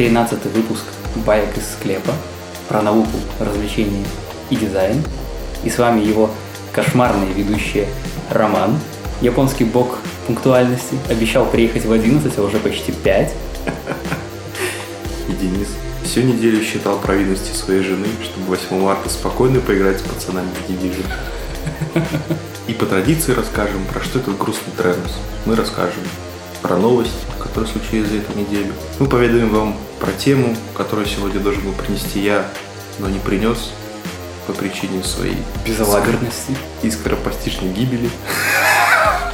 [0.00, 0.84] 13 выпуск
[1.26, 2.14] «Баек из склепа»
[2.70, 4.06] про науку, развлечения
[4.48, 5.04] и дизайн.
[5.62, 6.30] И с вами его
[6.72, 7.86] кошмарные ведущие
[8.30, 8.80] Роман,
[9.20, 13.34] японский бог пунктуальности, обещал приехать в 11, а уже почти 5.
[15.28, 15.68] И Денис
[16.02, 21.04] всю неделю считал провинности своей жены, чтобы 8 марта спокойно поиграть с пацанами в Division.
[22.68, 24.96] И по традиции расскажем, про что этот грустный тренд.
[25.44, 26.04] Мы расскажем
[26.62, 28.72] про новости, которые случились за эту неделю.
[28.98, 32.46] Мы поведаем вам про тему, которую сегодня должен был принести я,
[32.98, 33.70] но не принес
[34.46, 36.56] по причине своей Безалаберности.
[36.82, 38.08] и скоропостижной гибели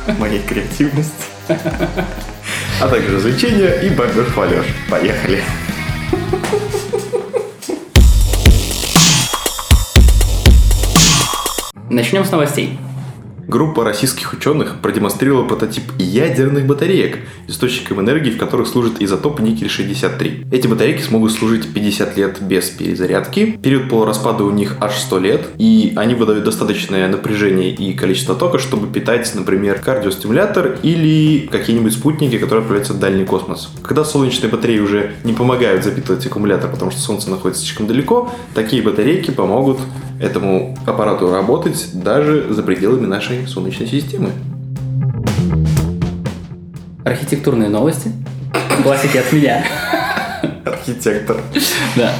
[0.18, 1.12] моей креативности,
[1.48, 4.66] а также развлечения и бомбеж-фалеж.
[4.90, 5.42] Поехали!
[11.88, 12.78] Начнем с новостей.
[13.48, 20.48] Группа российских ученых продемонстрировала прототип ядерных батареек, источником энергии в которых служит изотоп никель-63.
[20.50, 25.46] Эти батарейки смогут служить 50 лет без перезарядки, период полураспада у них аж 100 лет,
[25.58, 32.38] и они выдают достаточное напряжение и количество тока, чтобы питать, например, кардиостимулятор или какие-нибудь спутники,
[32.38, 33.70] которые отправляются в дальний космос.
[33.82, 38.82] Когда солнечные батареи уже не помогают запитывать аккумулятор, потому что Солнце находится слишком далеко, такие
[38.82, 39.78] батарейки помогут
[40.20, 44.30] этому аппарату работать даже за пределами нашей Солнечной системы.
[47.04, 48.12] Архитектурные новости.
[48.82, 49.64] Классики от меня.
[50.64, 51.40] Архитектор.
[51.96, 52.12] Да.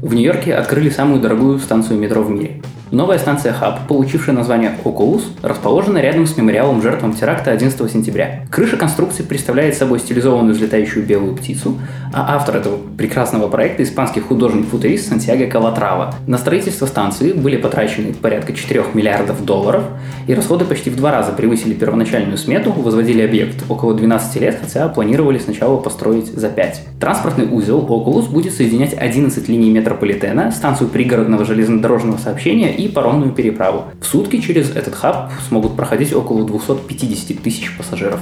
[0.00, 2.60] В Нью-Йорке открыли самую дорогую станцию метро в мире.
[2.92, 8.44] Новая станция Хаб, получившая название Oculus, расположена рядом с мемориалом жертвам теракта 11 сентября.
[8.50, 11.78] Крыша конструкции представляет собой стилизованную взлетающую белую птицу,
[12.12, 16.14] а автор этого прекрасного проекта– испанский художник-футурист Сантьяго Калатрава.
[16.26, 19.84] На строительство станции были потрачены порядка 4 миллиардов долларов,
[20.26, 24.86] и расходы почти в два раза превысили первоначальную смету, возводили объект около 12 лет, хотя
[24.88, 26.82] планировали сначала построить за 5.
[27.00, 33.84] Транспортный узел Oculus будет соединять 11 линий метрополитена, станцию пригородного железнодорожного сообщения и паромную переправу.
[34.00, 38.20] В сутки через этот хаб смогут проходить около 250 тысяч пассажиров.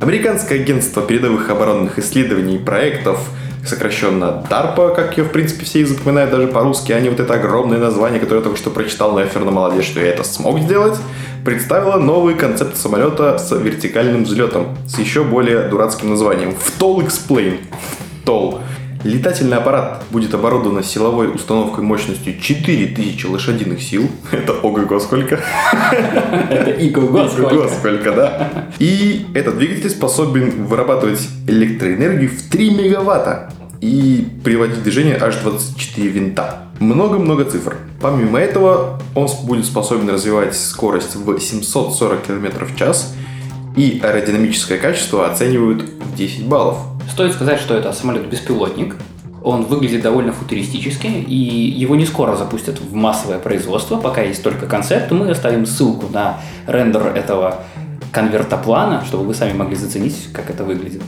[0.00, 3.28] Американское агентство передовых оборонных исследований и проектов,
[3.66, 7.34] сокращенно DARPA, как ее, в принципе, все и запоминают даже по-русски, а не вот это
[7.34, 10.24] огромное название, которое я только что прочитал, но я все равно молодец, что я это
[10.24, 10.98] смог сделать,
[11.44, 17.58] представила новый концепт самолета с вертикальным взлетом, с еще более дурацким названием «Втол Explain».
[18.22, 18.60] Втол.
[19.04, 24.10] Летательный аппарат будет оборудован силовой установкой мощностью 4000 лошадиных сил.
[24.30, 25.40] Это ого-го сколько.
[26.50, 28.68] Это ого-го Ого, сколько, да?
[28.78, 33.50] И этот двигатель способен вырабатывать электроэнергию в 3 мегаватта
[33.80, 36.64] и приводить в движение аж 24 винта.
[36.78, 37.76] Много-много цифр.
[38.00, 43.14] Помимо этого, он будет способен развивать скорость в 740 км в час
[43.76, 46.78] и аэродинамическое качество оценивают в 10 баллов.
[47.08, 48.96] Стоит сказать, что это самолет-беспилотник.
[49.42, 54.66] Он выглядит довольно футуристически, и его не скоро запустят в массовое производство, пока есть только
[54.66, 55.10] концепт.
[55.10, 57.62] Мы оставим ссылку на рендер этого
[58.12, 61.02] конвертоплана, чтобы вы сами могли заценить, как это выглядит.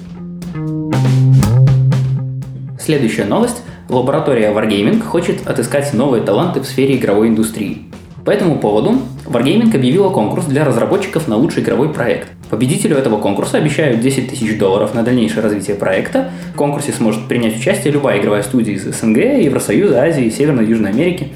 [2.81, 3.63] Следующая новость.
[3.89, 7.89] Лаборатория Wargaming хочет отыскать новые таланты в сфере игровой индустрии.
[8.25, 12.29] По этому поводу Wargaming объявила конкурс для разработчиков на лучший игровой проект.
[12.53, 16.31] Победителю этого конкурса обещают 10 тысяч долларов на дальнейшее развитие проекта.
[16.53, 20.91] В конкурсе сможет принять участие любая игровая студия из СНГ, Евросоюза, Азии, Северной и Южной
[20.91, 21.29] Америки.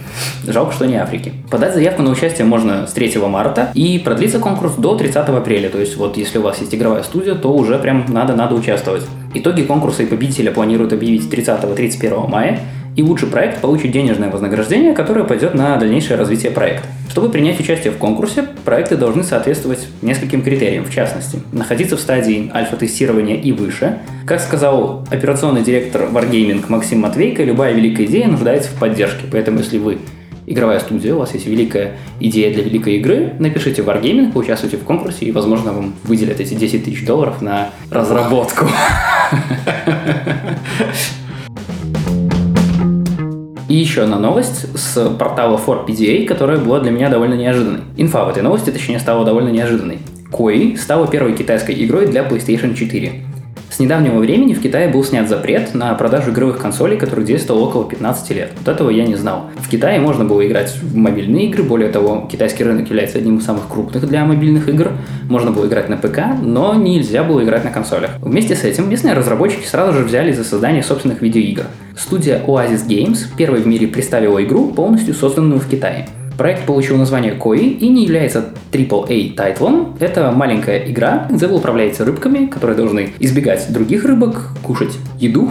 [0.46, 1.32] Жалко, что не Африки.
[1.50, 5.70] Подать заявку на участие можно с 3 марта и продлится конкурс до 30 апреля.
[5.70, 9.04] То есть вот если у вас есть игровая студия, то уже прям надо-надо участвовать.
[9.32, 12.60] Итоги конкурса и победителя планируют объявить 30-31 мая
[12.96, 16.88] и лучший проект получит денежное вознаграждение, которое пойдет на дальнейшее развитие проекта.
[17.10, 22.50] Чтобы принять участие в конкурсе, проекты должны соответствовать нескольким критериям, в частности, находиться в стадии
[22.52, 23.98] альфа-тестирования и выше.
[24.26, 29.78] Как сказал операционный директор Wargaming Максим Матвейко, любая великая идея нуждается в поддержке, поэтому если
[29.78, 29.98] вы
[30.46, 34.84] игровая студия, у вас есть великая идея для великой игры, напишите в Wargaming, поучаствуйте в
[34.84, 38.66] конкурсе, и, возможно, вам выделят эти 10 тысяч долларов на разработку.
[43.68, 47.80] И еще одна новость с портала 4PDA, которая была для меня довольно неожиданной.
[47.96, 49.98] Инфа в этой новости, точнее, стала довольно неожиданной.
[50.30, 53.25] Кои стала первой китайской игрой для PlayStation 4.
[53.70, 57.84] С недавнего времени в Китае был снят запрет на продажу игровых консолей, который действовал около
[57.84, 58.52] 15 лет.
[58.58, 59.50] Вот этого я не знал.
[59.56, 63.44] В Китае можно было играть в мобильные игры, более того, китайский рынок является одним из
[63.44, 64.92] самых крупных для мобильных игр.
[65.28, 68.12] Можно было играть на ПК, но нельзя было играть на консолях.
[68.20, 71.64] Вместе с этим местные разработчики сразу же взяли за создание собственных видеоигр.
[71.96, 76.08] Студия Oasis Games первой в мире представила игру, полностью созданную в Китае.
[76.36, 79.96] Проект получил название Koi и не является AAA тайтлом.
[80.00, 85.50] Это маленькая игра, где вы управляете рыбками, которые должны избегать других рыбок, кушать еду,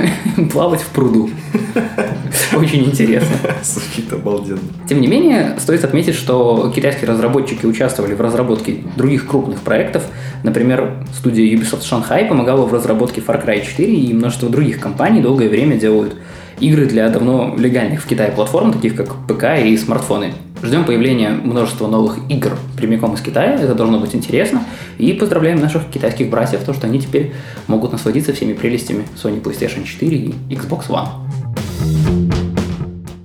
[0.52, 1.30] плавать в пруду.
[2.56, 3.36] Очень интересно.
[3.62, 4.60] Звучит обалденно.
[4.88, 10.04] Тем не менее, стоит отметить, что китайские разработчики участвовали в разработке других крупных проектов.
[10.42, 15.48] Например, студия Ubisoft Shanghai помогала в разработке Far Cry 4 и множество других компаний долгое
[15.48, 16.16] время делают
[16.60, 20.32] игры для давно легальных в Китае платформ, таких как ПК и смартфоны.
[20.62, 24.62] Ждем появления множества новых игр прямиком из Китая, это должно быть интересно.
[24.96, 27.32] И поздравляем наших китайских братьев, то, что они теперь
[27.66, 31.08] могут насладиться всеми прелестями Sony PlayStation 4 и Xbox One.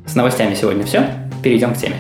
[0.06, 1.06] С новостями сегодня все.
[1.42, 1.96] Перейдем к теме.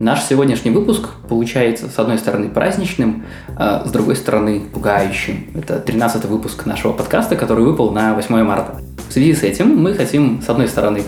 [0.00, 5.48] Наш сегодняшний выпуск получается, с одной стороны, праздничным, а с другой стороны, пугающим.
[5.54, 8.80] Это 13 выпуск нашего подкаста, который выпал на 8 марта.
[9.10, 11.02] В связи с этим мы хотим, с одной стороны,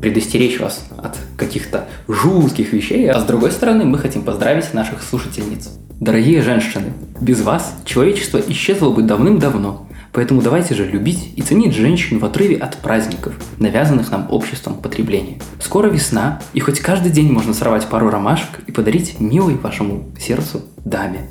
[0.00, 5.70] предостеречь вас от каких-то жутких вещей, а с другой стороны, мы хотим поздравить наших слушательниц.
[6.00, 6.86] Дорогие женщины,
[7.20, 9.86] без вас человечество исчезло бы давным-давно.
[10.12, 15.38] Поэтому давайте же любить и ценить женщин в отрыве от праздников, навязанных нам обществом потребления.
[15.58, 20.62] Скоро весна, и хоть каждый день можно сорвать пару ромашек и подарить милой вашему сердцу
[20.84, 21.28] даме.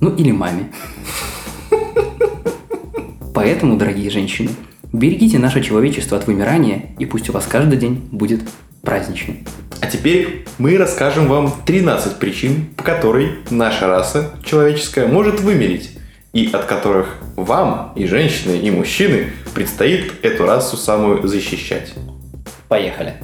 [0.00, 0.72] Ну или маме.
[3.34, 4.50] Поэтому, дорогие женщины,
[4.92, 8.40] берегите наше человечество от вымирания, и пусть у вас каждый день будет
[8.82, 9.44] праздничный.
[9.80, 15.97] А теперь мы расскажем вам 13 причин, по которой наша раса человеческая может вымереть
[16.32, 21.94] и от которых вам, и женщины, и мужчины, предстоит эту расу самую защищать.
[22.68, 23.14] Поехали.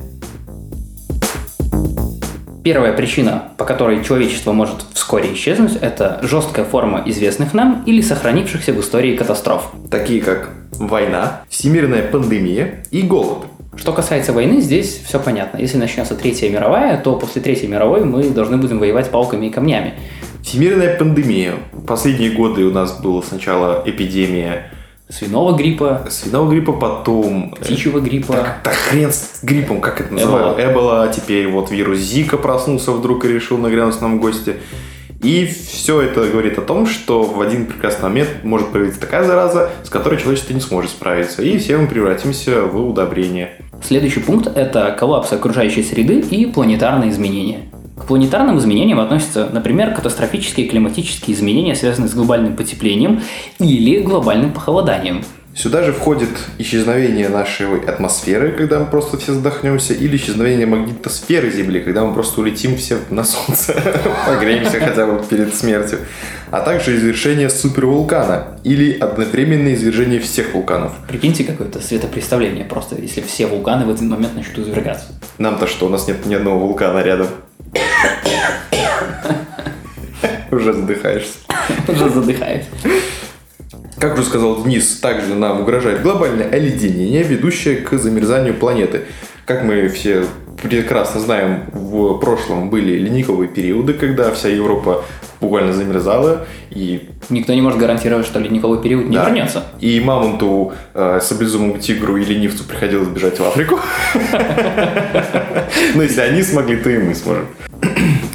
[2.64, 8.72] Первая причина, по которой человечество может вскоре исчезнуть, это жесткая форма известных нам или сохранившихся
[8.72, 9.70] в истории катастроф.
[9.90, 13.44] Такие как война, всемирная пандемия и голод.
[13.76, 15.58] Что касается войны, здесь все понятно.
[15.58, 19.94] Если начнется Третья мировая, то после Третьей мировой мы должны будем воевать палками и камнями.
[20.44, 21.54] Всемирная пандемия.
[21.86, 24.70] Последние годы у нас была сначала эпидемия
[25.08, 27.54] Свиного гриппа, свиного гриппа, потом...
[27.58, 28.34] э, птичьего гриппа.
[28.34, 30.58] Так, так хрен с гриппом, как это называют?
[30.60, 34.56] Эбола, теперь вот вирус Зика проснулся вдруг и решил нагрянуть нам в гости.
[35.22, 39.70] И все это говорит о том, что в один прекрасный момент может появиться такая зараза,
[39.82, 41.42] с которой человечество не сможет справиться.
[41.42, 43.52] И все мы превратимся в удобрение.
[43.82, 47.60] Следующий пункт– это коллапс окружающей среды и планетарные изменения.
[47.96, 53.22] К планетарным изменениям относятся, например, катастрофические климатические изменения, связанные с глобальным потеплением
[53.60, 55.22] или глобальным похолоданием.
[55.54, 61.80] Сюда же входит исчезновение нашей атмосферы, когда мы просто все задохнемся, или исчезновение магнитосферы Земли,
[61.80, 63.72] когда мы просто улетим все на Солнце,
[64.26, 66.00] погреемся хотя бы перед смертью.
[66.50, 70.92] А также извержение супервулкана или одновременное извержение всех вулканов.
[71.06, 75.06] Прикиньте, какое-то светопредставление, просто если все вулканы в один момент начнут извергаться.
[75.38, 77.28] Нам-то что, у нас нет ни одного вулкана рядом.
[80.50, 81.38] Уже задыхаешься.
[81.86, 82.64] Уже задыхаюсь.
[83.98, 89.02] Как уже сказал Денис, также нам угрожает глобальное оледенение, ведущее к замерзанию планеты.
[89.46, 90.24] Как мы все
[90.62, 95.04] прекрасно знаем, в прошлом были ледниковые периоды, когда вся Европа
[95.40, 99.26] буквально замерзала, и Никто не может гарантировать, что ледниковый период не Да.
[99.26, 99.64] вернется.
[99.80, 103.78] И мамонту, э, саблезубому тигру и ленивцу приходилось бежать в Африку.
[105.94, 107.46] Но если они смогли, то и мы сможем.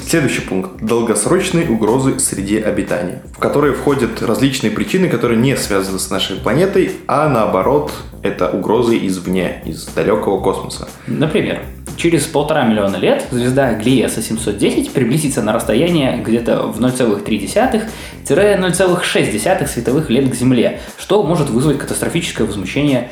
[0.09, 0.81] Следующий пункт.
[0.81, 6.93] Долгосрочные угрозы среде обитания, в которые входят различные причины, которые не связаны с нашей планетой,
[7.05, 7.91] а наоборот,
[8.23, 10.89] это угрозы извне, из далекого космоса.
[11.05, 11.61] Например,
[11.95, 20.31] через полтора миллиона лет звезда Глиеса 710 приблизится на расстояние где-то в 0,3-0,6 световых лет
[20.31, 23.11] к Земле, что может вызвать катастрофическое возмущение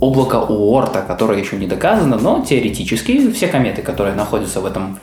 [0.00, 4.98] облака Уорта, которое еще не доказано, но теоретически все кометы, которые находятся в этом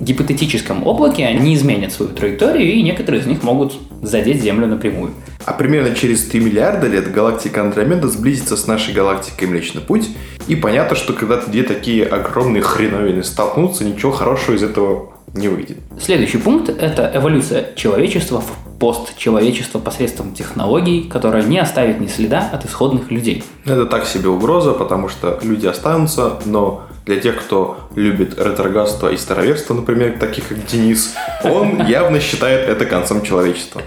[0.00, 5.12] гипотетическом облаке, они изменят свою траекторию, и некоторые из них могут задеть Землю напрямую.
[5.44, 10.08] А примерно через 3 миллиарда лет галактика Андромеда сблизится с нашей галактикой Млечный Путь.
[10.48, 15.78] И понятно, что когда две такие огромные хреновины столкнутся, ничего хорошего из этого не выйдет.
[16.00, 22.64] Следующий пункт– это эволюция человечества в постчеловечество посредством технологий, которая не оставит ни следа от
[22.66, 23.44] исходных людей.
[23.64, 29.16] Это так себе угроза, потому что люди останутся, но для тех, кто любит ретрогатство и
[29.16, 33.82] староверство, например, таких как Денис, он явно считает это концом человечества.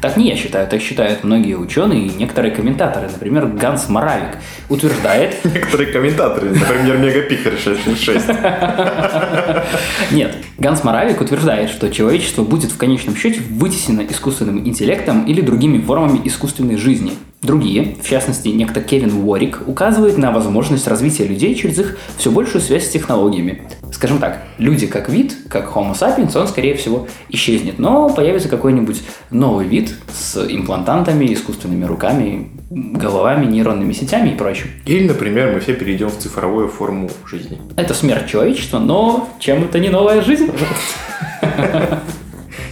[0.00, 3.08] Так не я считаю, так считают многие ученые и некоторые комментаторы.
[3.10, 5.44] Например, Ганс Моравик утверждает...
[5.44, 8.28] Некоторые комментаторы, например, Мегапиксель 666.
[10.12, 15.80] Нет, Ганс Моравик утверждает, что человечество будет в конечном счете вытеснено искусственным интеллектом или другими
[15.80, 17.12] формами искусственной жизни.
[17.42, 22.59] Другие, в частности, некто Кевин Уорик, указывает на возможность развития людей через их все большую
[22.60, 23.62] связь с технологиями.
[23.92, 29.02] Скажем так, люди как вид, как Homo sapiens, он, скорее всего, исчезнет, но появится какой-нибудь
[29.30, 34.70] новый вид с имплантантами, искусственными руками, головами, нейронными сетями и прочим.
[34.86, 37.58] Или, например, мы все перейдем в цифровую форму жизни.
[37.76, 40.50] Это смерть человечества, но чем это не новая жизнь?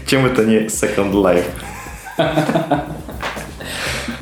[0.06, 1.44] Чем это не Second Life?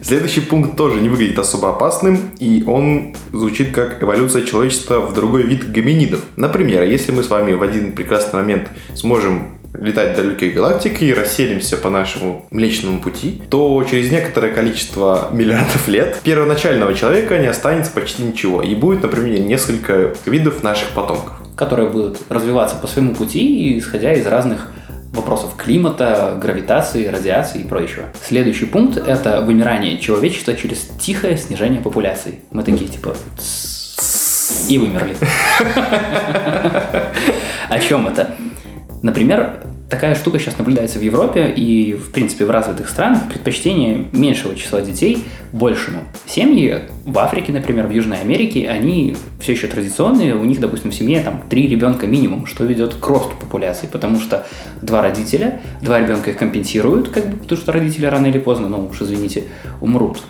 [0.06, 5.42] Следующий пункт тоже не выглядит особо опасным, и он звучит как эволюция человечества в другой
[5.42, 6.20] вид гоминидов.
[6.36, 11.12] Например, если мы с вами в один прекрасный момент сможем летать в далекие галактики и
[11.12, 17.90] расселимся по нашему Млечному пути, то через некоторое количество миллиардов лет первоначального человека не останется
[17.90, 18.62] почти ничего.
[18.62, 21.32] И будет, например, несколько видов наших потомков.
[21.56, 24.70] Которые будут развиваться по своему пути, исходя из разных
[25.16, 28.04] вопросов климата, гравитации, радиации и прочего.
[28.22, 32.38] Следующий пункт– это вымирание человечества через тихое снижение популяции.
[32.52, 33.16] Мы такие типа
[34.68, 35.16] и вымерли.
[37.68, 38.36] О чем это?
[39.02, 43.28] Например, такая штука сейчас наблюдается в Европе и, в принципе, в развитых странах.
[43.28, 46.04] Предпочтение меньшего числа детей большему.
[46.26, 50.34] Семьи в Африке, например, в Южной Америке, они все еще традиционные.
[50.34, 54.18] У них, допустим, в семье там три ребенка минимум, что ведет к росту популяции, потому
[54.18, 54.46] что
[54.82, 58.86] два родителя, два ребенка их компенсируют, как бы, потому что родители рано или поздно, ну
[58.86, 59.44] уж извините,
[59.80, 60.22] умрут.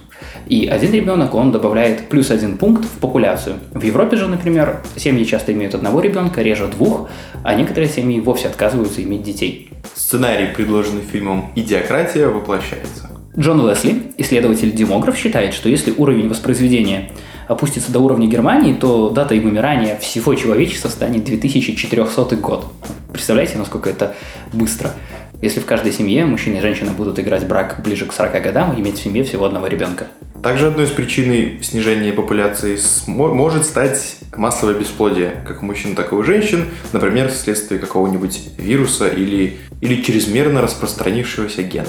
[0.47, 3.57] И один ребенок, он добавляет плюс один пункт в популяцию.
[3.73, 7.09] В Европе же, например, семьи часто имеют одного ребенка, реже двух,
[7.43, 9.71] а некоторые семьи вовсе отказываются иметь детей.
[9.95, 13.11] Сценарий, предложенный фильмом «Идиократия», воплощается.
[13.39, 17.11] Джон Лесли, исследователь-демограф, считает, что если уровень воспроизведения
[17.49, 22.67] опустится до уровня Германии, то датой вымирания всего человечества станет 2400 год.
[23.13, 24.15] Представляете, насколько это
[24.53, 24.93] быстро?
[25.43, 28.81] Если в каждой семье мужчина и женщина будут играть брак ближе к 40 годам и
[28.81, 30.07] иметь в семье всего одного ребенка.
[30.43, 36.15] Также одной из причин снижения популяции может стать массовое бесплодие, как у мужчин, так и
[36.15, 41.89] у женщин, например, вследствие какого-нибудь вируса или, или чрезмерно распространившегося гена.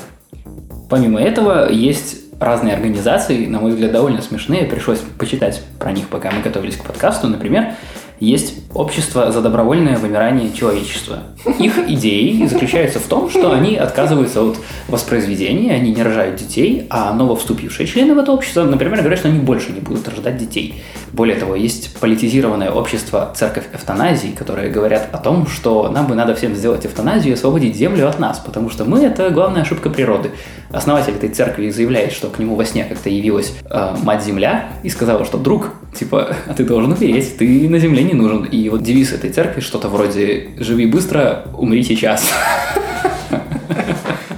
[0.90, 4.66] Помимо этого, есть разные организации, на мой взгляд, довольно смешные.
[4.66, 7.28] Пришлось почитать про них, пока мы готовились к подкасту.
[7.28, 7.74] Например,
[8.20, 11.24] есть общество за добровольное вымирание человечества.
[11.60, 14.58] Их идеи заключаются в том, что они отказываются от
[14.88, 19.40] воспроизведения, они не рожают детей, а нововступившие члены в это общество, например, говорят, что они
[19.40, 20.82] больше не будут рождать детей.
[21.14, 26.36] Более того, есть политизированное общество «Церковь эвтаназии», которые говорят о том, что нам бы надо
[26.36, 30.32] всем сделать эвтаназию и освободить Землю от нас, потому что мы– это главная ошибка природы.
[30.72, 35.26] Основатель этой церкви заявляет, что к нему во сне как-то явилась э, Мать-Земля и сказала,
[35.26, 38.44] что «Друг, типа, ты должен умереть, ты на Земле не нужен».
[38.46, 42.32] И вот девиз этой церкви что-то вроде «Живи быстро, умри сейчас».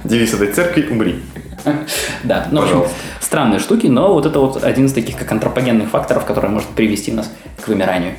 [0.04, 1.16] Девиз этой церкви «Умри».
[2.24, 2.84] Да, ну, в общем,
[3.20, 7.12] странные штуки, но вот это вот один из таких как антропогенных факторов, который может привести
[7.12, 7.30] нас
[7.62, 8.14] к вымиранию.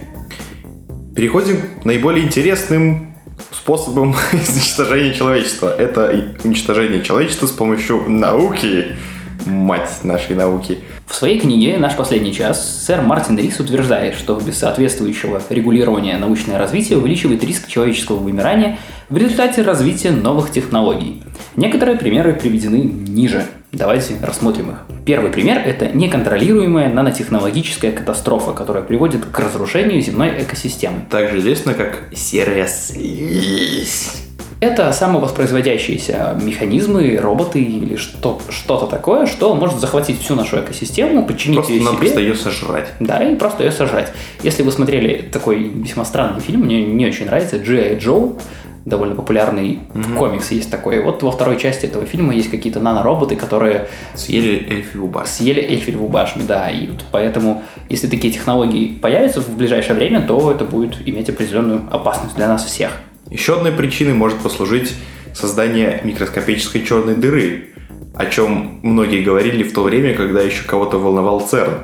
[1.16, 3.14] Переходим к наиболее интересным
[3.52, 5.74] способом уничтожения человечества.
[5.78, 8.96] Это уничтожение человечества с помощью науки.
[9.46, 10.80] Мать нашей науки.
[11.08, 16.58] В своей книге «Наш последний час» сэр Мартин Рис утверждает, что без соответствующего регулирования научное
[16.58, 18.78] развитие увеличивает риск человеческого вымирания
[19.10, 21.24] в результате развития новых технологий.
[21.56, 23.46] Некоторые примеры приведены ниже.
[23.72, 24.78] Давайте рассмотрим их.
[25.06, 31.06] Первый пример– это неконтролируемая нанотехнологическая катастрофа, которая приводит к разрушению земной экосистемы.
[31.10, 34.21] Также известно как серая слизь.
[34.62, 41.58] Это самовоспроизводящиеся механизмы, роботы или что, что-то такое, что может захватить всю нашу экосистему, подчинить
[41.58, 41.98] просто ее себе.
[41.98, 42.88] просто ее сожрать.
[43.00, 44.14] Да, и просто ее сожрать.
[44.44, 47.98] Если вы смотрели такой весьма странный фильм, мне не очень нравится, G.I.
[47.98, 48.40] Joe,
[48.86, 50.16] довольно популярный mm-hmm.
[50.16, 51.02] комикс есть такой.
[51.02, 53.88] Вот во второй части этого фильма есть какие-то нанороботы, которые...
[54.14, 55.28] Съели эльфиву башню.
[55.28, 56.70] Съели эльфиву башню, да.
[56.70, 61.82] И вот поэтому, если такие технологии появятся в ближайшее время, то это будет иметь определенную
[61.90, 62.92] опасность для нас всех.
[63.32, 64.94] Еще одной причиной может послужить
[65.34, 67.70] создание микроскопической черной дыры,
[68.14, 71.78] о чем многие говорили в то время, когда еще кого-то волновал ЦЕРН.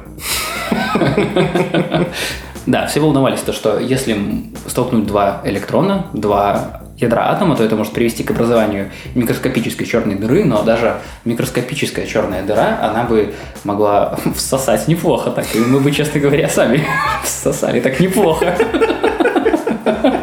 [2.65, 4.17] Да, все волновались, то, что если
[4.67, 10.43] столкнуть два электрона, два ядра атома, то это может привести к образованию микроскопической черной дыры,
[10.43, 16.19] но даже микроскопическая черная дыра, она бы могла всосать неплохо так, и мы бы, честно
[16.19, 16.85] говоря, сами
[17.23, 18.53] всосали так неплохо.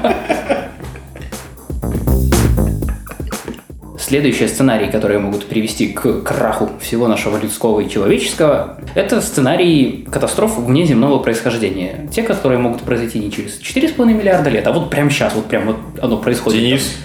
[4.14, 10.56] Следующий сценарий, которые могут привести к краху всего нашего людского и человеческого, это сценарии катастроф
[10.56, 12.08] внеземного происхождения.
[12.12, 15.72] Те, которые могут произойти не через 4,5 миллиарда лет, а вот прямо сейчас, вот прямо
[15.72, 16.60] вот оно происходит.
[16.60, 16.96] Денис,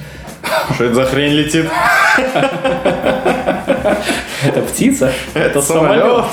[0.76, 1.66] что это за хрень летит?
[4.46, 5.12] Это птица?
[5.34, 6.26] Это самолет?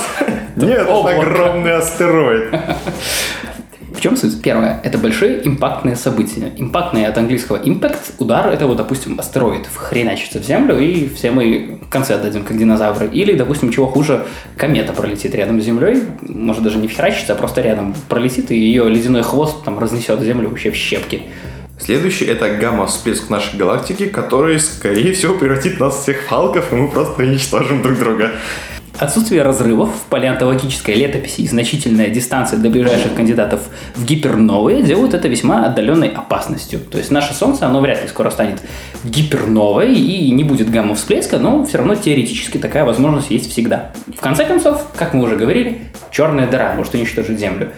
[0.56, 2.54] Нет, огромный астероид.
[3.96, 4.42] В чем суть?
[4.42, 4.78] Первое.
[4.84, 6.52] Это большие импактные события.
[6.58, 8.12] Импактные от английского impact.
[8.18, 12.58] Удар– это вот, допустим, астероид хреначится в Землю, и все мы в конце отдадим, как
[12.58, 13.08] динозавры.
[13.08, 14.26] Или, допустим, чего хуже,
[14.58, 16.02] комета пролетит рядом с Землей.
[16.20, 20.50] Может, даже не вхерачится, а просто рядом пролетит, и ее ледяной хвост там разнесет Землю
[20.50, 21.22] вообще в щепки.
[21.78, 26.88] Следующий это гамма-всплеск нашей галактики, который, скорее всего, превратит нас всех в фалков, и мы
[26.88, 28.32] просто уничтожим друг друга.
[28.98, 33.60] Отсутствие разрывов в палеонтологической летописи и значительная дистанция до ближайших кандидатов
[33.94, 36.80] в гиперновые делают это весьма отдаленной опасностью.
[36.80, 38.62] То есть наше Солнце, оно вряд ли скоро станет
[39.04, 43.92] гиперновой и не будет гамма-всплеска, но все равно теоретически такая возможность есть всегда.
[44.16, 47.72] В конце концов, как мы уже говорили, черная дыра может уничтожить Землю.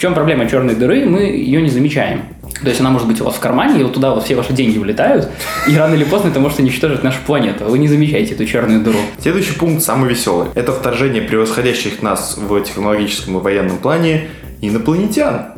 [0.00, 1.04] В чем проблема черной дыры?
[1.04, 2.22] Мы ее не замечаем.
[2.62, 4.54] То есть она может быть у вас в кармане, и вот туда вот все ваши
[4.54, 5.28] деньги улетают,
[5.68, 7.66] и рано или поздно это может уничтожить нашу планету.
[7.66, 8.96] Вы не замечаете эту черную дыру.
[9.18, 10.48] Следующий пункт самый веселый.
[10.54, 14.28] Это вторжение превосходящих нас в технологическом и военном плане
[14.62, 15.48] инопланетян.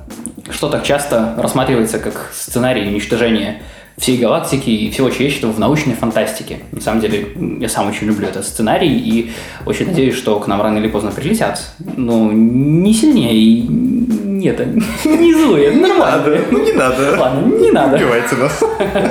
[0.51, 3.63] Что так часто рассматривается как сценарий уничтожения
[3.97, 6.61] всей галактики и всего человечества в научной фантастике.
[6.73, 7.29] На самом деле,
[7.61, 9.31] я сам очень люблю этот сценарий и
[9.67, 11.75] очень надеюсь, что к нам рано или поздно прилетят.
[11.97, 14.61] Но не сильнее и нет,
[15.05, 17.17] не злые, не надо, ну не надо.
[17.19, 17.97] Ладно, не надо.
[17.97, 18.63] Убивайте нас.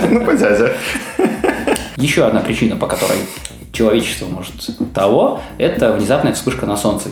[0.10, 0.74] Ну, по.
[1.98, 3.18] Еще одна причина, по которой
[3.72, 4.54] человечество может
[4.94, 7.10] того, это внезапная вспышка на Солнце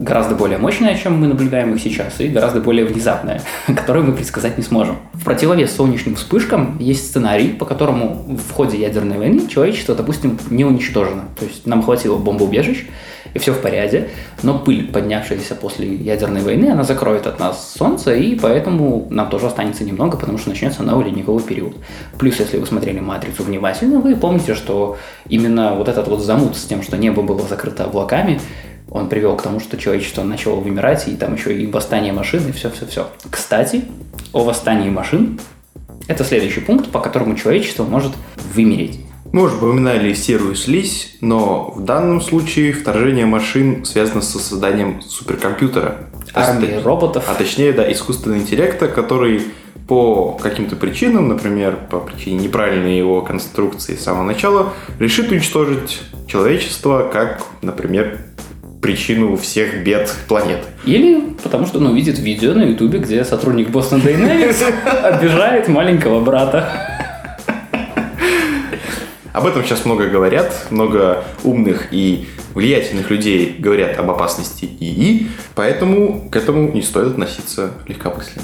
[0.00, 4.56] гораздо более мощная, чем мы наблюдаем их сейчас, и гораздо более внезапная, которую мы предсказать
[4.56, 4.96] не сможем.
[5.12, 10.64] В противовес солнечным вспышкам есть сценарий, по которому в ходе ядерной войны человечество, допустим, не
[10.64, 11.24] уничтожено.
[11.38, 12.86] То есть нам хватило бомбоубежищ,
[13.34, 14.08] и все в порядке,
[14.42, 19.46] но пыль, поднявшаяся после ядерной войны, она закроет от нас Солнце, и поэтому нам тоже
[19.46, 21.76] останется немного, потому что начнется новый ледниковый период.
[22.18, 24.96] Плюс, если вы смотрели «Матрицу» внимательно, вы помните, что
[25.28, 28.40] именно вот этот вот замут с тем, что небо было закрыто облаками,
[28.90, 32.52] он привел к тому, что человечество начало вымирать, и там еще и восстание машин, и
[32.52, 33.08] все-все-все.
[33.30, 33.84] Кстати,
[34.32, 35.40] о восстании машин–
[36.08, 38.12] это следующий пункт, по которому человечество может
[38.54, 39.00] вымереть.
[39.32, 46.10] Мы уже упоминали серую слизь, но в данном случае вторжение машин связано со созданием суперкомпьютера.
[46.34, 47.24] Армии роботов.
[47.28, 49.42] А точнее, да, искусственного интеллекта, который
[49.86, 57.08] по каким-то причинам, например, по причине неправильной его конструкции с самого начала, решит уничтожить человечество,
[57.12, 58.20] как, например,
[58.80, 60.64] причину всех бед планеты.
[60.84, 64.64] Или потому что он увидит видео на ютубе, где сотрудник Boston Dynamics
[65.02, 66.68] обижает маленького брата.
[69.32, 76.28] Об этом сейчас много говорят, много умных и влиятельных людей говорят об опасности ИИ, поэтому
[76.30, 78.42] к этому не стоит относиться легкомысленно.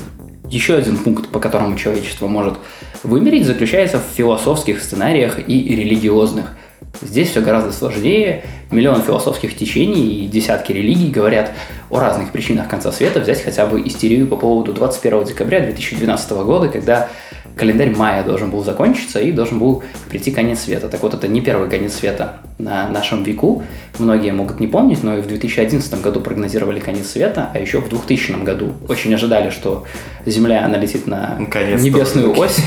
[0.49, 2.55] Еще один пункт, по которому человечество может
[3.03, 6.57] вымереть, заключается в философских сценариях и религиозных–
[7.03, 8.45] Здесь все гораздо сложнее.
[8.71, 11.53] Миллион философских течений и десятки религий говорят
[11.91, 13.21] о разных причинах конца света.
[13.21, 17.09] Взять хотя бы истерию по поводу 21 декабря 2012 года, когда
[17.57, 20.89] календарь мая должен был закончиться и должен был прийти конец света.
[20.89, 23.63] Так вот, это не первый конец света на нашем веку.
[23.99, 27.89] Многие могут не помнить, но и в 2011 году прогнозировали конец света, а еще в
[27.89, 29.85] 2000 году очень ожидали, что
[30.27, 32.59] Земля налетит на небесную ось.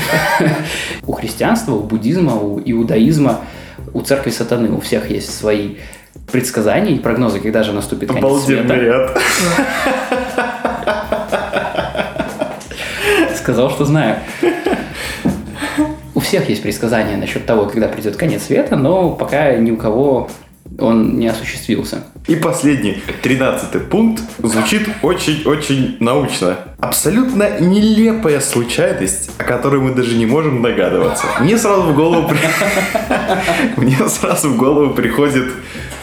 [1.06, 3.40] У христианства, у буддизма, у иудаизма
[3.92, 5.76] у церкви сатаны у всех есть свои
[6.30, 8.74] предсказания и прогнозы, когда же наступит конец света.
[8.74, 9.18] ряд.
[13.36, 14.16] Сказал, что знаю.
[16.14, 20.28] У всех есть предсказания насчет того, когда придет конец света, но пока ни у кого
[20.78, 22.04] он не осуществился.
[22.26, 26.58] И последний, тринадцатый пункт, звучит очень-очень научно.
[26.78, 31.26] Абсолютно нелепая случайность, о которой мы даже не можем догадываться.
[31.40, 32.30] Мне сразу в голову,
[33.76, 35.50] Мне сразу в голову приходит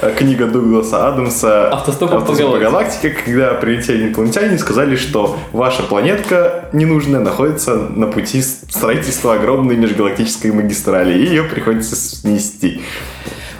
[0.02, 6.70] э, книга Дугласа Адамса «Автостопом по галактике», когда прилетели инопланетяне и сказали, что ваша планетка
[6.74, 12.82] ненужная находится на пути строительства огромной межгалактической магистрали, и ее приходится снести.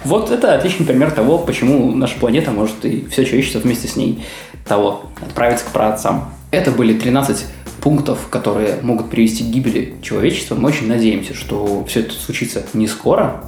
[0.08, 4.24] Вот это отличный пример того, почему наша планета может и все человечество вместе с ней
[4.66, 6.30] того отправиться к праотцам.
[6.50, 7.44] Это были 13
[7.82, 10.54] пунктов, которые могут привести к гибели человечества.
[10.54, 13.44] Мы очень надеемся, что все это случится не скоро,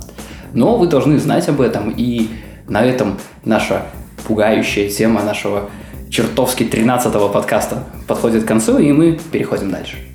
[0.52, 2.28] но вы должны знать об этом, и
[2.68, 3.86] на этом наша
[4.26, 5.70] пугающая тема нашего
[6.10, 10.09] чертовски 13-го подкаста подходит к концу, и мы переходим дальше.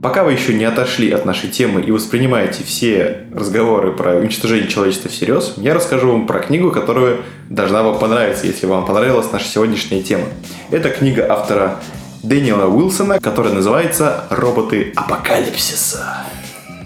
[0.00, 5.10] Пока вы еще не отошли от нашей темы и воспринимаете все разговоры про уничтожение человечества
[5.10, 7.16] всерьез, я расскажу вам про книгу, которая
[7.50, 10.26] должна вам понравиться, если вам понравилась наша сегодняшняя тема.
[10.70, 11.80] Это книга автора
[12.22, 16.24] Дэниела Уилсона, которая называется «Роботы апокалипсиса».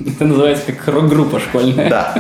[0.01, 1.91] Это называется как рок-группа школьная.
[1.91, 2.15] Да.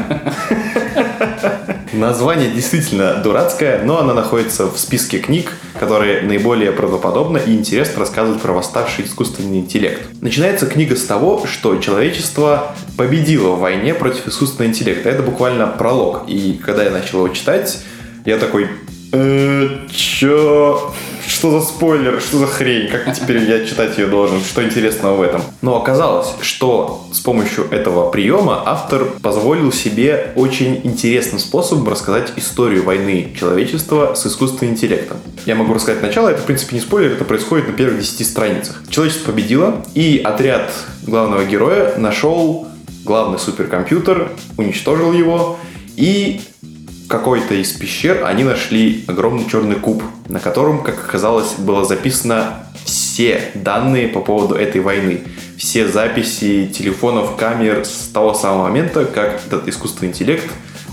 [1.92, 8.40] Название действительно дурацкое, но оно находится в списке книг, которые наиболее правдоподобно и интересно рассказывают
[8.40, 10.02] про восставший искусственный интеллект.
[10.22, 15.10] Начинается книга с того, что человечество победило в войне против искусственного интеллекта.
[15.10, 16.22] Это буквально пролог.
[16.28, 17.78] И когда я начал его читать,
[18.24, 18.68] я такой,
[19.12, 20.94] э, чё?
[21.42, 22.20] Что за спойлер?
[22.20, 22.86] Что за хрень?
[22.86, 24.40] Как теперь я читать ее должен?
[24.44, 25.42] Что интересного в этом?
[25.60, 32.84] Но оказалось, что с помощью этого приема автор позволил себе очень интересным способом рассказать историю
[32.84, 35.16] войны человечества с искусственным интеллектом.
[35.44, 38.80] Я могу рассказать начало, это в принципе не спойлер, это происходит на первых 10 страницах.
[38.88, 42.68] Человечество победило, и отряд главного героя нашел
[43.04, 45.58] главный суперкомпьютер, уничтожил его,
[45.96, 46.40] и
[47.12, 53.50] какой-то из пещер они нашли огромный черный куб, на котором, как оказалось, было записано все
[53.54, 55.20] данные по поводу этой войны.
[55.58, 60.50] Все записи телефонов, камер с того самого момента, как этот искусственный интеллект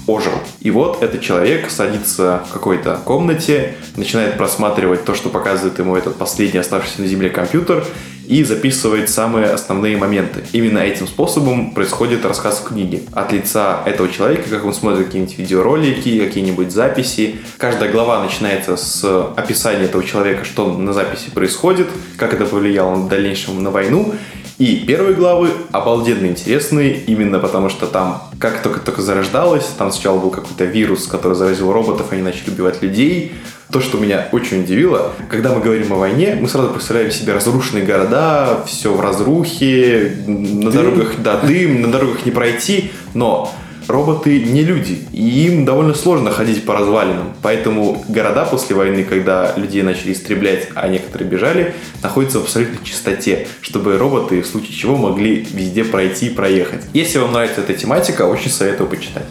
[0.10, 0.34] ожил.
[0.62, 6.15] И вот этот человек садится в какой-то комнате, начинает просматривать то, что показывает ему этот
[6.15, 7.86] последний оставшийся на Земле компьютер,
[8.30, 10.43] и записывает самые основные моменты.
[10.52, 13.02] Именно этим способом происходит рассказ в книге.
[13.12, 17.38] От лица этого человека, как он смотрит какие-нибудь видеоролики, какие-нибудь записи.
[17.58, 19.04] Каждая глава начинается с
[19.36, 24.13] описания этого человека, что на записи происходит, как это повлияло в дальнейшем на войну.
[24.60, 30.32] И первые главы обалденно интересные, именно потому что там, как только-только зарождалось, там сначала был
[30.32, 33.32] какой-то вирус, который заразил роботов, они начали убивать людей,
[33.72, 37.86] то, что меня очень удивило, когда мы говорим о войне, мы сразу представляем себе разрушенные
[37.86, 40.72] города, все в разрухе, на дым.
[40.72, 43.54] дорогах, да, дым, на дорогах не пройти, но
[43.89, 47.34] роботы не люди, и им довольно сложно ходить по развалинам.
[47.41, 51.73] Поэтому города после войны, когда людей начали истреблять, а некоторые бежали,
[52.04, 56.82] находятся в абсолютной чистоте, чтобы роботы в случае чего могли везде пройти и проехать.
[56.93, 59.25] Если вам нравится эта тематика, очень советую почитать.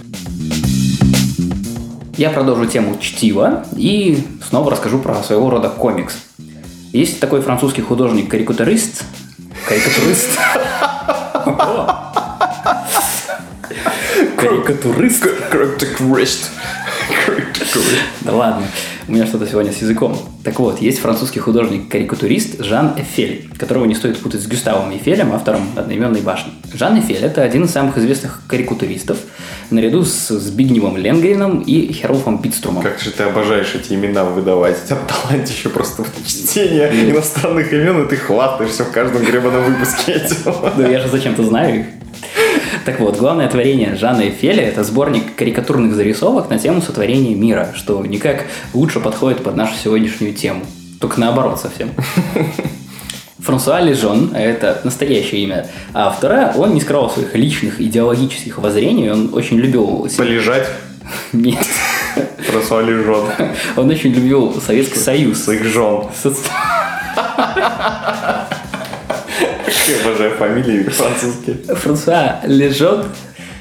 [2.16, 4.18] Я продолжу тему чтива и
[4.48, 6.16] снова расскажу про своего рода комикс.
[6.92, 9.04] Есть такой французский художник-карикатурист.
[9.68, 10.30] Карикатурист.
[14.38, 15.26] Карикатурист.
[15.50, 16.52] Карикатурист.
[18.20, 18.66] Да ладно,
[19.08, 20.16] у меня что-то сегодня с языком.
[20.44, 25.62] Так вот, есть французский художник-карикатурист Жан Эфель, которого не стоит путать с Гюставом Эфелем, автором
[25.74, 26.52] одноименной башни.
[26.72, 29.18] Жан Эфель– это один из самых известных карикатуристов,
[29.70, 32.84] наряду с Збигневым Ленгрином и Херолфом Питструмом.
[32.84, 34.76] Как же ты обожаешь эти имена выдавать.
[34.84, 39.64] У тебя талант еще просто в чтение иностранных имен, и ты хватаешься в каждом гребаном
[39.64, 40.72] выпуске этого.
[40.76, 41.86] Да я же зачем-то знаю их.
[42.88, 48.02] Так вот, главное творение Жана Эфеля– это сборник карикатурных зарисовок на тему сотворения мира, что
[48.06, 50.62] никак лучше подходит под нашу сегодняшнюю тему.
[50.98, 51.90] Только наоборот совсем.
[53.40, 59.58] Франсуа Лежон, это настоящее имя автора, он не скрывал своих личных идеологических воззрений, он очень
[59.58, 60.08] любил...
[60.16, 60.66] Полежать?
[61.34, 61.66] Нет.
[62.38, 63.26] Франсуа Лежон.
[63.76, 65.44] Он очень любил Советский Союз.
[65.44, 66.04] Своих жен.
[70.04, 71.56] Обожаю фамилии французские.
[71.74, 73.06] Франсуа Лежон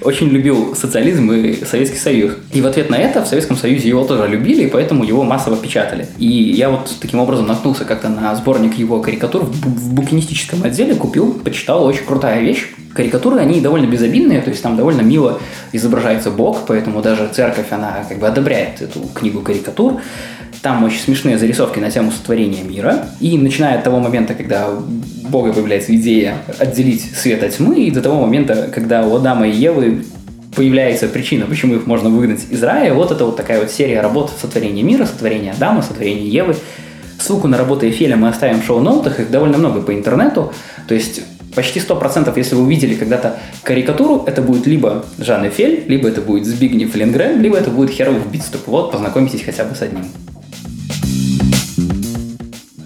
[0.02, 2.34] очень любил социализм и Советский Союз.
[2.54, 5.58] И в ответ на это в Советском Союзе его тоже любили, и поэтому его массово
[5.58, 6.08] печатали.
[6.18, 11.34] И я вот таким образом наткнулся как-то на сборник его карикатур в букинистическом отделе, купил,
[11.34, 12.68] почитал, очень крутая вещь.
[12.94, 15.40] Карикатуры, они довольно безобидные, то есть там довольно мило
[15.72, 20.02] изображается Бог, поэтому даже церковь, она как бы одобряет эту книгу карикатур.
[20.62, 23.08] Там очень смешные зарисовки на тему сотворения мира.
[23.20, 24.82] И начиная от того момента, когда у
[25.30, 29.52] Бога появляется идея отделить свет от тьмы, и до того момента, когда у Адама и
[29.52, 30.04] Евы
[30.56, 32.94] появляется причина, почему их можно выгнать из рая.
[32.94, 36.56] Вот это вот такая вот серия работ сотворения мира, сотворения Адама, сотворения Евы.
[37.20, 40.54] Ссылку на работы Эфеля мы оставим в шоу-ноутах, их довольно много по интернету.
[40.88, 41.22] То есть
[41.54, 46.46] почти 100%, если вы увидели когда-то карикатуру, это будет либо Жан Эфель, либо это будет
[46.46, 48.68] Збигнев Ленгрен, либо это будет Херов Битступ.
[48.68, 50.06] Вот, познакомитесь хотя бы с одним.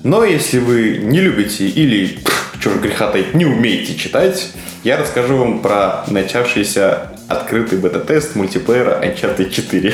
[0.03, 2.19] Но если вы не любите или,
[2.59, 4.51] же греха таить, не умеете читать,
[4.83, 9.93] я расскажу вам про начавшийся открытый бета-тест мультиплеера Uncharted 4.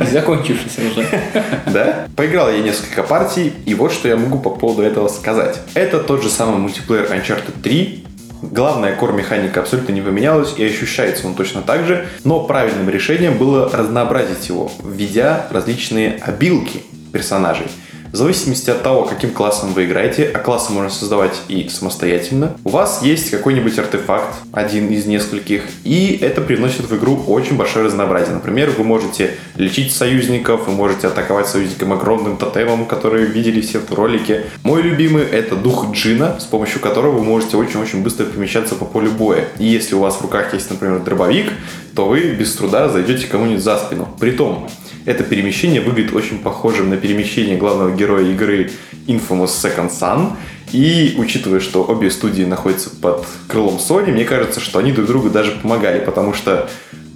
[0.12, 1.06] Закончившийся уже.
[1.66, 2.06] Да?
[2.16, 5.58] Поиграл я несколько партий, и вот что я могу по поводу этого сказать.
[5.74, 8.06] Это тот же самый мультиплеер Uncharted 3,
[8.42, 13.70] Главная кор-механика абсолютно не поменялась и ощущается он точно так же, но правильным решением было
[13.72, 17.68] разнообразить его, введя различные обилки персонажей.
[18.12, 22.68] В зависимости от того, каким классом вы играете, а классы можно создавать и самостоятельно, у
[22.68, 28.34] вас есть какой-нибудь артефакт, один из нескольких, и это приносит в игру очень большое разнообразие.
[28.34, 33.90] Например, вы можете лечить союзников, вы можете атаковать союзником огромным тотемом, который видели все в
[33.94, 34.44] ролике.
[34.62, 39.10] Мой любимый— это дух Джина, с помощью которого вы можете очень-очень быстро перемещаться по полю
[39.10, 39.48] боя.
[39.58, 41.50] И если у вас в руках есть, например, дробовик,
[41.94, 44.06] то вы без труда зайдете кому-нибудь за спину.
[44.20, 44.68] Притом,
[45.04, 48.70] это перемещение выглядит очень похожим на перемещение главного героя игры
[49.06, 50.32] Infamous Second Son.
[50.72, 55.28] И учитывая, что обе студии находятся под крылом Sony, мне кажется, что они друг другу
[55.28, 56.70] даже помогали, потому что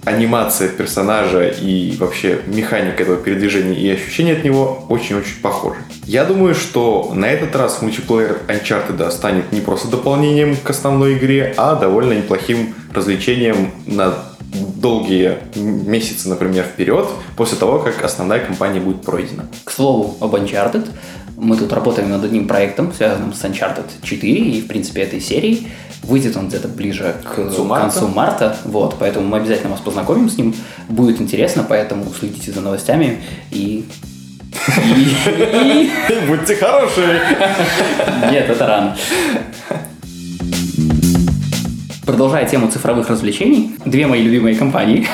[0.07, 5.79] анимация персонажа и вообще механика этого передвижения и ощущения от него очень-очень похожи.
[6.05, 11.53] Я думаю, что на этот раз мультиплеер Uncharted станет не просто дополнением к основной игре,
[11.57, 14.13] а довольно неплохим развлечением на
[14.53, 19.45] долгие месяцы, например, вперед, после того, как основная кампания будет пройдена.
[19.63, 20.87] К слову об Uncharted,
[21.35, 25.67] мы тут работаем над одним проектом, связанным с Uncharted 4 и, в принципе, этой серией.
[26.03, 27.89] Выйдет он где-то ближе к концу марта.
[27.89, 30.55] концу марта, вот, поэтому мы обязательно вас познакомим с ним.
[30.89, 33.85] Будет интересно, поэтому следите за новостями и
[36.27, 37.21] Будьте хорошие!
[38.31, 38.97] Нет, это рано.
[42.07, 45.05] Продолжая тему цифровых развлечений, две мои любимые компании.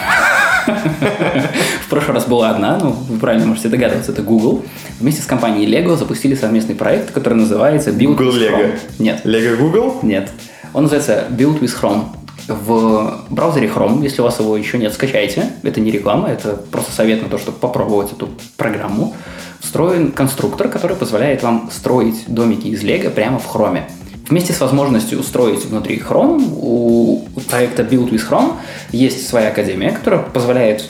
[1.87, 4.63] В прошлый раз была одна, ну, вы правильно можете догадываться, это Google.
[4.99, 8.59] Вместе с компанией Lego запустили совместный проект, который называется Build Google with Lego.
[8.59, 8.79] Chrome.
[8.99, 9.25] Нет.
[9.25, 9.95] Lego Google?
[10.03, 10.29] Нет.
[10.73, 12.05] Он называется Build with Chrome.
[12.47, 15.49] В браузере Chrome, если у вас его еще нет, скачайте.
[15.63, 19.15] Это не реклама, это просто совет на то, чтобы попробовать эту программу.
[19.61, 23.81] Встроен конструктор, который позволяет вам строить домики из Lego прямо в Chrome.
[24.29, 28.53] Вместе с возможностью устроить внутри Chrome, у проекта Build with Chrome
[28.91, 30.85] есть своя академия, которая позволяет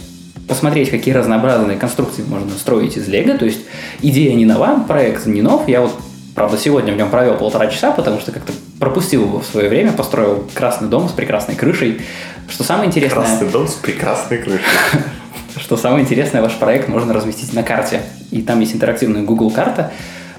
[0.48, 3.38] посмотреть, какие разнообразные конструкции можно строить из Лего.
[3.38, 3.62] То есть
[4.02, 5.68] идея не нова, проект не нов.
[5.68, 5.96] Я вот,
[6.36, 9.94] правда, сегодня в нем провел полтора часа, потому что как-то пропустил его в свое время,
[9.94, 12.02] построил красный дом с прекрасной крышей.
[12.50, 13.26] Что самое интересное...
[13.26, 14.66] Красный дом с прекрасной крышей.
[15.58, 18.02] Что самое интересное, ваш проект можно разместить на карте.
[18.32, 19.92] И там есть интерактивная Google карта,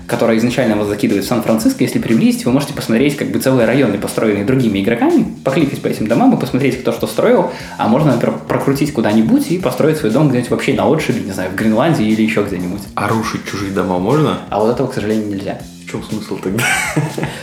[0.06, 3.98] которая изначально вас закидывает в Сан-Франциско, если приблизить, вы можете посмотреть как бы целые районы,
[3.98, 8.38] построенные другими игроками, покликать по этим домам и посмотреть, кто что строил, а можно, например,
[8.48, 12.22] прокрутить куда-нибудь и построить свой дом где-нибудь вообще на отшибе, не знаю, в Гренландии или
[12.22, 12.82] еще где-нибудь.
[12.94, 14.40] А рушить чужие дома можно?
[14.50, 15.58] А вот этого, к сожалению, нельзя.
[15.86, 16.64] В чем смысл тогда?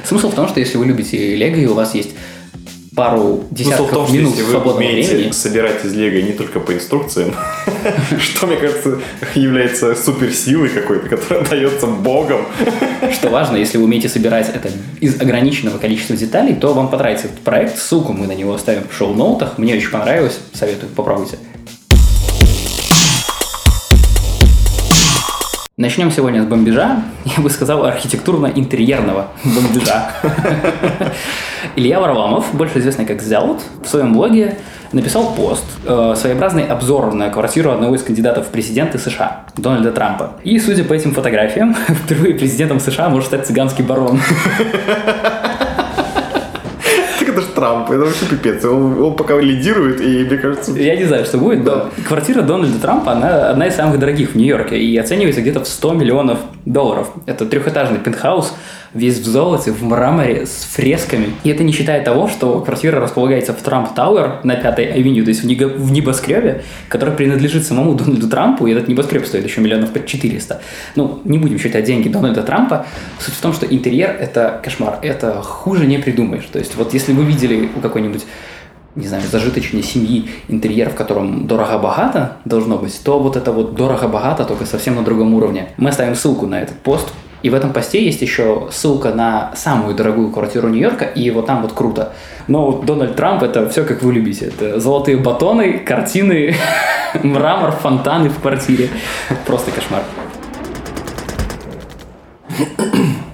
[0.04, 2.12] Смысл в том, что если вы любите Лего и у вас есть
[2.96, 5.32] пару десятков ну, том, минут если вы умеете времени.
[5.32, 7.34] собирать из Лего не только по инструкциям,
[8.20, 9.00] что, мне кажется,
[9.34, 12.46] является суперсилой какой-то, которая дается Богом.
[13.14, 17.40] Что важно, если вы умеете собирать это из ограниченного количества деталей, то вам понравится этот
[17.40, 17.78] проект.
[17.78, 19.58] Ссылку мы на него оставим в шоу-ноутах.
[19.58, 20.40] Мне очень понравилось.
[20.54, 21.38] Советую, попробуйте.
[25.78, 30.12] Начнем сегодня с бомбежа, я бы сказал, архитектурно-интерьерного бомбежа.
[31.78, 34.58] Илья Варламов, больше известный как Зелот, в своем блоге
[34.92, 40.34] написал пост, э, своеобразный обзор на квартиру одного из кандидатов в президенты США, Дональда Трампа.
[40.44, 44.20] И, судя по этим фотографиям, впервые президентом США может стать цыганский барон.
[47.62, 48.66] Трамп, это вообще пипец.
[48.66, 50.72] Он, он пока лидирует, и мне кажется...
[50.72, 51.92] Я не знаю, что будет, да.
[52.08, 55.94] Квартира Дональда Трампа, она одна из самых дорогих в Нью-Йорке и оценивается где-то в 100
[55.94, 57.12] миллионов долларов.
[57.28, 58.56] Это трехэтажный пентхаус,
[58.94, 61.34] весь в золоте, в мраморе, с фресками.
[61.44, 65.30] И это не считая того, что квартира располагается в Трамп Тауэр на Пятой авеню, то
[65.30, 70.06] есть в, небоскребе, который принадлежит самому Дональду Трампу, и этот небоскреб стоит еще миллионов под
[70.06, 70.62] 400.
[70.96, 72.86] Ну, не будем считать деньги Дональда Трампа.
[73.20, 76.46] Суть в том, что интерьер– это кошмар, это хуже не придумаешь.
[76.52, 78.26] То есть вот если вы видели у какой-нибудь
[78.94, 84.44] не знаю, зажиточной семьи интерьер, в котором дорого-богато должно быть, то вот это вот дорого-богато,
[84.44, 85.70] только совсем на другом уровне.
[85.78, 87.08] Мы оставим ссылку на этот пост
[87.44, 91.62] и в этом посте есть еще ссылка на самую дорогую квартиру Нью-Йорка, и вот там
[91.62, 92.14] вот круто.
[92.48, 94.46] Но вот Дональд Трамп это все как вы любите.
[94.46, 96.56] Это золотые батоны, картины,
[97.24, 98.90] мрамор, фонтаны в квартире.
[99.46, 100.04] Просто кошмар.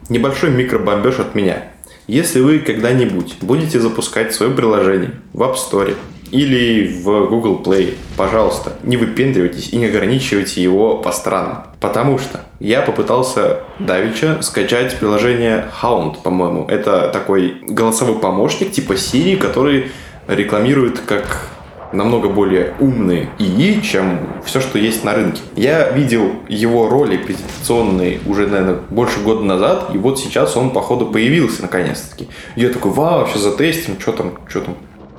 [0.09, 1.63] Небольшой микробомбеж от меня.
[2.07, 5.93] Если вы когда-нибудь будете запускать свое приложение в App Store
[6.31, 11.65] или в Google Play, пожалуйста, не выпендривайтесь и не ограничивайте его по странам.
[11.81, 16.65] Потому что я попытался давеча скачать приложение Hound, по-моему.
[16.67, 19.91] Это такой голосовой помощник типа Siri, который
[20.27, 21.49] рекламирует как
[21.93, 25.41] намного более умные ИИ, чем все, что есть на рынке.
[25.55, 31.07] Я видел его роли презентационные уже, наверное, больше года назад, и вот сейчас он, походу,
[31.07, 32.27] появился наконец-таки.
[32.55, 34.75] Я такой, вау, сейчас затестим, что там, что там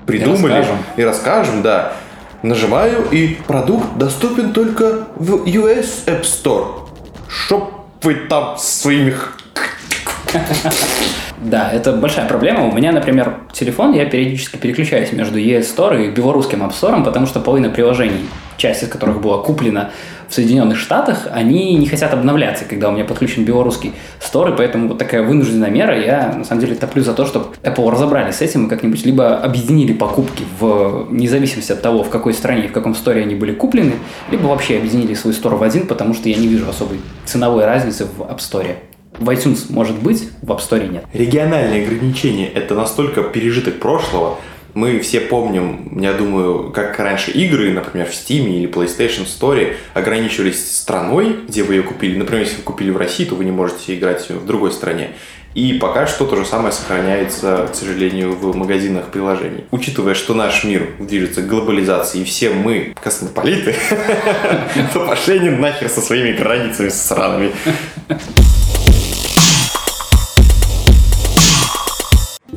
[0.07, 0.53] придумали.
[0.53, 0.77] И расскажем.
[0.96, 1.92] и расскажем, да.
[2.42, 6.88] Нажимаю, и продукт доступен только в US App Store.
[7.29, 9.14] Чтоб вы там своими
[11.38, 12.64] Да, это большая проблема.
[12.67, 17.27] У меня, например, телефон, я периодически переключаюсь между ES Store и белорусским App Store, потому
[17.27, 19.91] что половина приложений, часть из которых была куплена
[20.29, 24.88] в Соединенных Штатах, они не хотят обновляться, когда у меня подключен белорусский Store, и поэтому
[24.88, 25.99] вот такая вынужденная мера.
[25.99, 29.38] Я, на самом деле, топлю за то, чтобы Apple разобрались с этим и как-нибудь либо
[29.38, 33.53] объединили покупки в независимости от того, в какой стране и в каком сторе они были
[33.53, 33.93] куплены,
[34.31, 38.07] либо вообще объединили свой Store в один, потому что я не вижу особой ценовой разницы
[38.07, 38.77] в App Store.
[39.19, 41.05] В iTunes может быть, в App Store нет.
[41.12, 44.37] Региональные ограничения– это настолько пережиток прошлого.
[44.79, 50.73] Мы все помним, я думаю, как раньше игры, например, в Steam или PlayStation Store ограничивались
[50.77, 52.17] страной, где вы ее купили.
[52.17, 55.11] Например, если вы купили в России, то вы не можете играть в другой стране.
[55.55, 59.64] И пока что то же самое сохраняется, к сожалению, в магазинах приложений.
[59.73, 63.75] Учитывая, что наш мир движется к глобализации, и все мы космополиты,
[64.93, 67.51] то пошли нахер со своими границами сраными.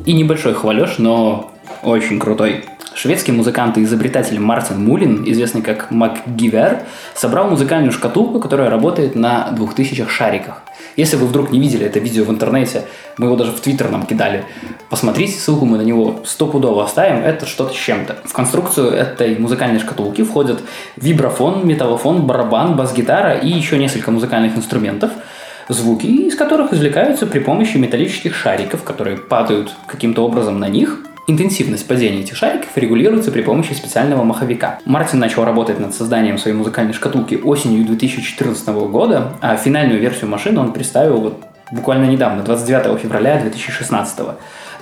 [0.06, 2.64] И небольшой хвалеж, но очень крутой.
[2.94, 6.82] Шведский музыкант и изобретатель Мартин Мулин, известный как МакГивер,
[7.14, 10.62] собрал музыкальную шкатулку, которая работает на 2000 шариках.
[10.96, 12.84] Если вы вдруг не видели это видео в интернете,
[13.16, 14.44] мы его даже в Твиттер нам кидали,
[14.90, 18.18] посмотрите, ссылку мы на него стопудово оставим, это что-то с чем-то.
[18.24, 20.60] В конструкцию этой музыкальной шкатулки входят
[20.96, 25.10] вибрафон, металлофон, барабан, бас-гитара и еще несколько музыкальных инструментов–
[25.68, 30.98] звуки, из которых извлекаются при помощи металлических шариков, которые падают каким-то образом на них.
[31.28, 34.80] Интенсивность падения этих шариков регулируется при помощи специального маховика.
[34.84, 40.58] Мартин начал работать над созданием своей музыкальной шкатулки осенью 2014 года, а финальную версию машины
[40.58, 44.18] он представил вот буквально недавно, 29 февраля 2016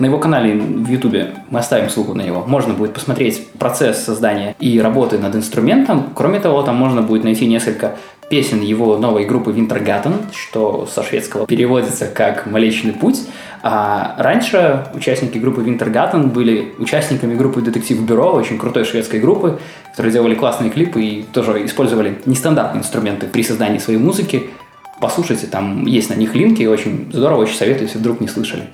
[0.01, 2.43] на его канале в Ютубе мы оставим ссылку на него.
[2.47, 6.11] Можно будет посмотреть процесс создания и работы над инструментом.
[6.15, 7.97] Кроме того, там можно будет найти несколько
[8.31, 13.21] песен его новой группы Wintergarten, что со шведского переводится как «Млечный путь».
[13.63, 20.13] А раньше участники группы Wintergarten были участниками группы Детектив Бюро, очень крутой шведской группы, которые
[20.13, 24.51] делали классные клипы и тоже использовали нестандартные инструменты при создании своей музыки.
[25.01, 28.65] Послушайте, там есть на них линки, очень здорово, очень советую, если вдруг не слышали.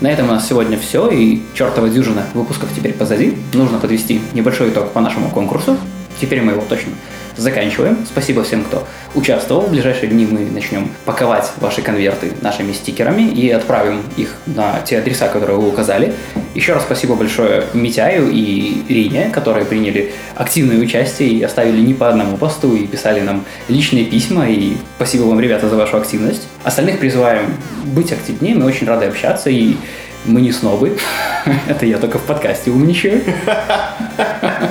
[0.00, 3.36] На этом у нас сегодня все, и чертова дюжина выпусков теперь позади.
[3.52, 5.76] Нужно подвести небольшой итог по нашему конкурсу.
[6.20, 6.92] Теперь мы его точно
[7.36, 8.06] заканчиваем.
[8.06, 9.62] Спасибо всем, кто участвовал.
[9.62, 14.98] В ближайшие дни мы начнем паковать ваши конверты нашими стикерами и отправим их на те
[14.98, 16.14] адреса, которые вы указали.
[16.54, 22.08] Еще раз спасибо большое Митяю и Рине, которые приняли активное участие и оставили не по
[22.08, 24.48] одному посту и писали нам личные письма.
[24.48, 26.48] И спасибо вам, ребята, за вашу активность.
[26.64, 29.76] Остальных призываем быть активнее, мы очень рады общаться и
[30.24, 30.98] мы не снобы.
[31.68, 33.22] Это я только в подкасте умничаю.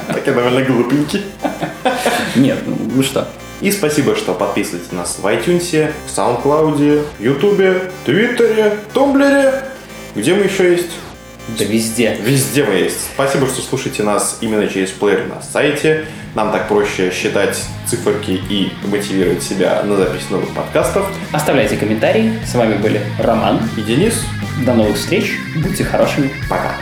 [0.07, 1.23] Так я довольно глупенький.
[2.35, 3.27] Нет, ну вы что?
[3.61, 9.65] И спасибо, что подписываете нас в iTunes, в SoundCloud, YouTube, Твиттере, Тумблере.
[10.15, 10.91] Где мы еще есть?
[11.57, 12.15] Да везде.
[12.21, 12.99] Везде мы есть.
[13.13, 16.05] Спасибо, что слушаете нас именно через плеер на сайте.
[16.35, 21.07] Нам так проще считать циферки и мотивировать себя на запись новых подкастов.
[21.31, 22.39] Оставляйте комментарии.
[22.45, 24.23] С вами были Роман и Денис.
[24.65, 25.37] До новых встреч.
[25.55, 26.29] Будьте хорошими.
[26.49, 26.75] Пока.